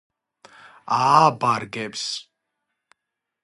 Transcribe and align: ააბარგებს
ააბარგებს 0.95 2.05